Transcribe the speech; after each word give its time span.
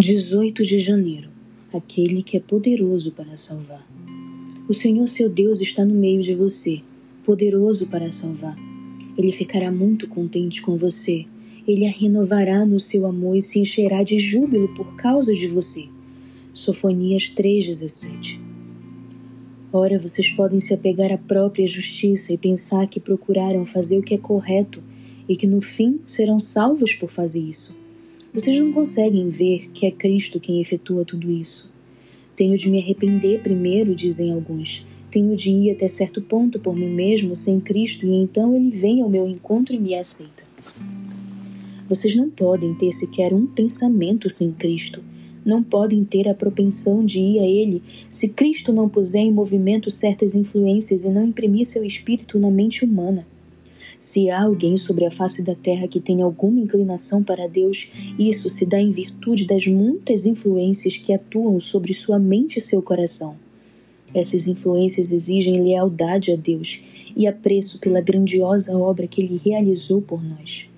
18 0.00 0.62
de 0.62 0.78
janeiro 0.78 1.28
Aquele 1.72 2.22
que 2.22 2.36
é 2.36 2.40
poderoso 2.40 3.10
para 3.10 3.36
salvar. 3.36 3.84
O 4.68 4.72
Senhor 4.72 5.08
seu 5.08 5.28
Deus 5.28 5.60
está 5.60 5.84
no 5.84 5.92
meio 5.92 6.22
de 6.22 6.36
você, 6.36 6.80
poderoso 7.24 7.88
para 7.88 8.12
salvar. 8.12 8.56
Ele 9.18 9.32
ficará 9.32 9.72
muito 9.72 10.06
contente 10.06 10.62
com 10.62 10.76
você. 10.76 11.26
Ele 11.66 11.84
a 11.84 11.90
renovará 11.90 12.64
no 12.64 12.78
seu 12.78 13.06
amor 13.06 13.36
e 13.36 13.42
se 13.42 13.58
encherá 13.58 14.04
de 14.04 14.20
júbilo 14.20 14.68
por 14.68 14.94
causa 14.94 15.34
de 15.34 15.48
você. 15.48 15.88
Sofonias 16.54 17.24
3,17 17.24 18.40
Ora, 19.72 19.98
vocês 19.98 20.30
podem 20.30 20.60
se 20.60 20.72
apegar 20.72 21.10
à 21.10 21.18
própria 21.18 21.66
justiça 21.66 22.32
e 22.32 22.38
pensar 22.38 22.86
que 22.86 23.00
procuraram 23.00 23.66
fazer 23.66 23.98
o 23.98 24.02
que 24.02 24.14
é 24.14 24.18
correto 24.18 24.80
e 25.28 25.36
que 25.36 25.46
no 25.46 25.60
fim 25.60 25.98
serão 26.06 26.38
salvos 26.38 26.94
por 26.94 27.10
fazer 27.10 27.40
isso. 27.40 27.87
Vocês 28.32 28.60
não 28.60 28.72
conseguem 28.72 29.30
ver 29.30 29.70
que 29.72 29.86
é 29.86 29.90
Cristo 29.90 30.38
quem 30.38 30.60
efetua 30.60 31.02
tudo 31.02 31.30
isso. 31.30 31.72
Tenho 32.36 32.58
de 32.58 32.70
me 32.70 32.78
arrepender 32.78 33.40
primeiro, 33.40 33.94
dizem 33.94 34.32
alguns. 34.32 34.86
Tenho 35.10 35.34
de 35.34 35.50
ir 35.50 35.70
até 35.70 35.88
certo 35.88 36.20
ponto 36.20 36.58
por 36.58 36.76
mim 36.76 36.90
mesmo 36.90 37.34
sem 37.34 37.58
Cristo 37.58 38.04
e 38.04 38.10
então 38.10 38.54
ele 38.54 38.70
vem 38.70 39.00
ao 39.00 39.08
meu 39.08 39.26
encontro 39.26 39.74
e 39.74 39.80
me 39.80 39.94
aceita. 39.94 40.44
Vocês 41.88 42.14
não 42.14 42.28
podem 42.28 42.74
ter 42.74 42.92
sequer 42.92 43.32
um 43.32 43.46
pensamento 43.46 44.28
sem 44.28 44.52
Cristo. 44.52 45.02
Não 45.42 45.62
podem 45.62 46.04
ter 46.04 46.28
a 46.28 46.34
propensão 46.34 47.02
de 47.02 47.18
ir 47.18 47.38
a 47.38 47.46
Ele 47.46 47.82
se 48.10 48.28
Cristo 48.28 48.74
não 48.74 48.90
puser 48.90 49.22
em 49.22 49.32
movimento 49.32 49.90
certas 49.90 50.34
influências 50.34 51.02
e 51.02 51.08
não 51.08 51.28
imprimir 51.28 51.64
seu 51.64 51.82
espírito 51.82 52.38
na 52.38 52.50
mente 52.50 52.84
humana. 52.84 53.26
Se 53.98 54.30
há 54.30 54.44
alguém 54.44 54.76
sobre 54.76 55.04
a 55.04 55.10
face 55.10 55.42
da 55.42 55.56
terra 55.56 55.88
que 55.88 55.98
tem 55.98 56.22
alguma 56.22 56.60
inclinação 56.60 57.20
para 57.20 57.48
Deus, 57.48 57.90
isso 58.16 58.48
se 58.48 58.64
dá 58.64 58.80
em 58.80 58.92
virtude 58.92 59.44
das 59.44 59.66
muitas 59.66 60.24
influências 60.24 60.96
que 60.96 61.12
atuam 61.12 61.58
sobre 61.58 61.92
sua 61.92 62.16
mente 62.16 62.58
e 62.58 62.62
seu 62.62 62.80
coração. 62.80 63.34
Essas 64.14 64.46
influências 64.46 65.10
exigem 65.10 65.64
lealdade 65.64 66.30
a 66.30 66.36
Deus 66.36 66.80
e 67.16 67.26
apreço 67.26 67.80
pela 67.80 68.00
grandiosa 68.00 68.78
obra 68.78 69.08
que 69.08 69.20
Ele 69.20 69.40
realizou 69.44 70.00
por 70.00 70.22
nós. 70.22 70.70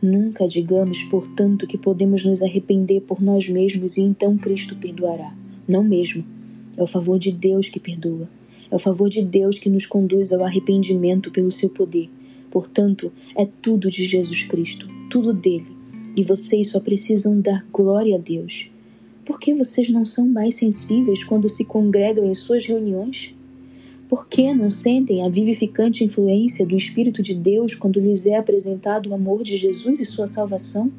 Nunca 0.00 0.48
digamos, 0.48 1.00
portanto, 1.04 1.66
que 1.66 1.76
podemos 1.76 2.24
nos 2.24 2.40
arrepender 2.40 3.02
por 3.02 3.20
nós 3.20 3.50
mesmos 3.50 3.98
e 3.98 4.00
então 4.00 4.38
Cristo 4.38 4.74
perdoará. 4.76 5.36
Não 5.68 5.84
mesmo. 5.84 6.24
É 6.74 6.82
o 6.82 6.86
favor 6.86 7.18
de 7.18 7.30
Deus 7.32 7.68
que 7.68 7.78
perdoa. 7.78 8.26
É 8.70 8.74
o 8.74 8.78
favor 8.78 9.10
de 9.10 9.22
Deus 9.22 9.58
que 9.58 9.68
nos 9.68 9.84
conduz 9.84 10.32
ao 10.32 10.42
arrependimento 10.42 11.30
pelo 11.30 11.50
seu 11.50 11.68
poder 11.68 12.08
Portanto, 12.52 13.10
é 13.34 13.48
tudo 13.62 13.90
de 13.90 14.06
Jesus 14.06 14.44
Cristo, 14.44 14.86
tudo 15.08 15.32
dele, 15.32 15.74
e 16.14 16.22
vocês 16.22 16.68
só 16.68 16.78
precisam 16.78 17.40
dar 17.40 17.66
glória 17.72 18.16
a 18.16 18.18
Deus. 18.18 18.70
Por 19.24 19.40
que 19.40 19.54
vocês 19.54 19.88
não 19.88 20.04
são 20.04 20.28
mais 20.28 20.56
sensíveis 20.56 21.24
quando 21.24 21.48
se 21.48 21.64
congregam 21.64 22.26
em 22.26 22.34
suas 22.34 22.66
reuniões? 22.66 23.34
Por 24.06 24.28
que 24.28 24.52
não 24.52 24.68
sentem 24.68 25.24
a 25.24 25.30
vivificante 25.30 26.04
influência 26.04 26.66
do 26.66 26.76
Espírito 26.76 27.22
de 27.22 27.34
Deus 27.34 27.74
quando 27.74 27.98
lhes 27.98 28.26
é 28.26 28.36
apresentado 28.36 29.08
o 29.08 29.14
amor 29.14 29.42
de 29.42 29.56
Jesus 29.56 29.98
e 29.98 30.04
sua 30.04 30.28
salvação? 30.28 30.92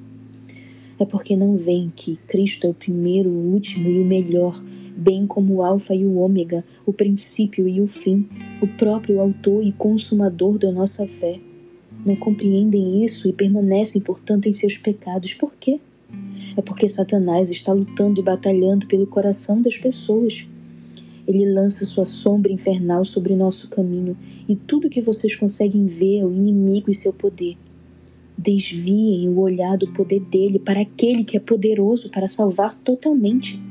É 0.97 1.05
porque 1.05 1.35
não 1.35 1.55
veem 1.55 1.93
que 1.95 2.15
Cristo 2.27 2.65
é 2.65 2.69
o 2.71 2.73
primeiro, 2.73 3.29
o 3.29 3.53
último 3.53 3.91
e 3.91 3.99
o 3.99 4.05
melhor, 4.05 4.59
bem 4.95 5.25
como 5.25 5.55
o 5.55 5.63
Alfa 5.63 5.93
e 5.93 6.05
o 6.05 6.17
Ômega, 6.17 6.63
o 6.85 6.93
princípio 6.93 7.67
e 7.67 7.81
o 7.81 7.87
fim, 7.87 8.27
o 8.61 8.67
próprio 8.67 9.19
autor 9.19 9.63
e 9.63 9.71
consumador 9.71 10.57
da 10.57 10.71
nossa 10.71 11.07
fé. 11.07 11.39
Não 12.05 12.15
compreendem 12.15 13.03
isso 13.03 13.27
e 13.27 13.33
permanecem, 13.33 14.01
portanto, 14.01 14.47
em 14.47 14.53
seus 14.53 14.75
pecados. 14.75 15.33
Por 15.33 15.53
quê? 15.55 15.79
É 16.55 16.61
porque 16.61 16.87
Satanás 16.87 17.49
está 17.49 17.73
lutando 17.73 18.19
e 18.19 18.23
batalhando 18.23 18.85
pelo 18.87 19.07
coração 19.07 19.61
das 19.61 19.77
pessoas. 19.77 20.47
Ele 21.27 21.51
lança 21.51 21.85
sua 21.85 22.05
sombra 22.05 22.51
infernal 22.51 23.05
sobre 23.05 23.35
nosso 23.35 23.69
caminho 23.69 24.17
e 24.47 24.55
tudo 24.55 24.89
que 24.89 25.01
vocês 25.01 25.35
conseguem 25.35 25.87
ver 25.87 26.19
é 26.19 26.25
o 26.25 26.33
inimigo 26.33 26.91
e 26.91 26.95
seu 26.95 27.13
poder. 27.13 27.57
Desviem 28.37 29.29
o 29.29 29.39
olhar 29.39 29.77
do 29.77 29.87
poder 29.93 30.19
dele 30.19 30.59
para 30.59 30.81
aquele 30.81 31.23
que 31.23 31.37
é 31.37 31.39
poderoso 31.39 32.09
para 32.09 32.27
salvar 32.27 32.75
totalmente. 32.79 33.61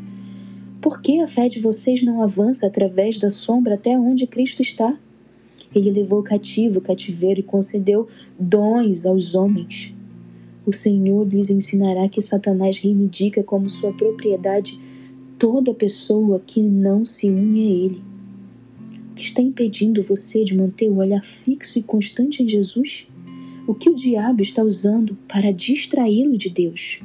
Por 0.82 1.00
que 1.00 1.20
a 1.20 1.28
fé 1.28 1.48
de 1.48 1.60
vocês 1.60 2.03
não 2.03 2.25
avança 2.25 2.66
através 2.66 3.16
da 3.16 3.31
sombra 3.31 3.76
até 3.76 3.97
onde 3.97 4.26
Cristo 4.26 4.62
está? 4.62 4.98
Ele 5.72 5.93
levou 5.93 6.25
cativo 6.25 6.81
o 6.81 6.82
cativeiro 6.82 7.38
e 7.38 7.44
concedeu 7.44 8.09
dons 8.37 9.06
aos 9.06 9.32
homens. 9.32 9.94
O 10.66 10.72
Senhor 10.72 11.25
lhes 11.25 11.48
ensinará 11.48 12.09
que 12.09 12.20
Satanás 12.20 12.78
reivindica 12.78 13.44
como 13.44 13.70
sua 13.70 13.93
propriedade 13.93 14.76
toda 15.38 15.72
pessoa 15.72 16.43
que 16.44 16.60
não 16.60 17.04
se 17.04 17.31
une 17.31 17.60
a 17.60 17.70
ele. 17.70 18.03
O 19.12 19.14
que 19.14 19.22
está 19.22 19.41
impedindo 19.41 20.03
você 20.03 20.43
de 20.43 20.56
manter 20.56 20.88
o 20.88 20.97
olhar 20.97 21.22
fixo 21.22 21.78
e 21.78 21.82
constante 21.84 22.43
em 22.43 22.49
Jesus? 22.49 23.06
O 23.69 23.75
que 23.75 23.88
o 23.88 23.94
diabo 23.94 24.43
está 24.43 24.64
usando 24.64 25.16
para 25.28 25.53
distraí-lo 25.53 26.37
de 26.37 26.50
Deus? 26.50 27.00